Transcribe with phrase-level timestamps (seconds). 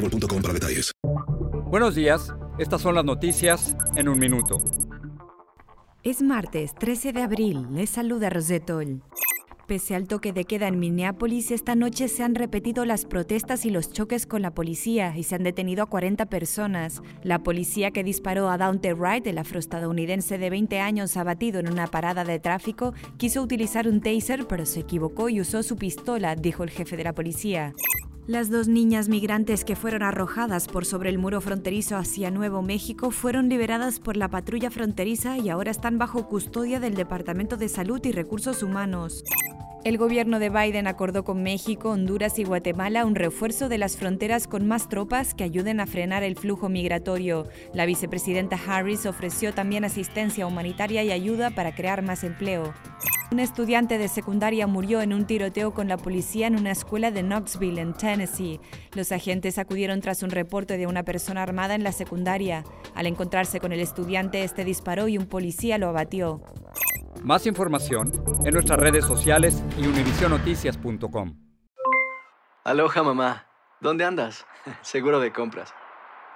[0.00, 0.92] boostmobile.com para detalles.
[1.66, 4.58] Buenos días, estas son las noticias en un minuto.
[6.02, 9.02] Es martes 13 de abril, les saluda Rosetol.
[9.70, 13.70] Pese al toque de queda en Minneapolis, esta noche se han repetido las protestas y
[13.70, 17.02] los choques con la policía y se han detenido a 40 personas.
[17.22, 21.86] La policía que disparó a Daunte Wright, el afroestadounidense de 20 años abatido en una
[21.86, 26.64] parada de tráfico, quiso utilizar un taser pero se equivocó y usó su pistola, dijo
[26.64, 27.72] el jefe de la policía.
[28.26, 33.10] Las dos niñas migrantes que fueron arrojadas por sobre el muro fronterizo hacia Nuevo México
[33.10, 38.00] fueron liberadas por la patrulla fronteriza y ahora están bajo custodia del Departamento de Salud
[38.04, 39.24] y Recursos Humanos.
[39.82, 44.46] El gobierno de Biden acordó con México, Honduras y Guatemala un refuerzo de las fronteras
[44.46, 47.48] con más tropas que ayuden a frenar el flujo migratorio.
[47.72, 52.74] La vicepresidenta Harris ofreció también asistencia humanitaria y ayuda para crear más empleo.
[53.32, 57.22] Un estudiante de secundaria murió en un tiroteo con la policía en una escuela de
[57.22, 58.60] Knoxville, en Tennessee.
[58.92, 62.64] Los agentes acudieron tras un reporte de una persona armada en la secundaria.
[62.96, 66.42] Al encontrarse con el estudiante, este disparó y un policía lo abatió.
[67.22, 68.10] Más información
[68.44, 71.36] en nuestras redes sociales y univisionoticias.com.
[72.64, 73.46] Aloha mamá,
[73.80, 74.44] ¿dónde andas?
[74.82, 75.72] Seguro de compras.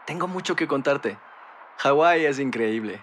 [0.07, 1.19] Tengo mucho que contarte.
[1.79, 3.03] Hawái es increíble.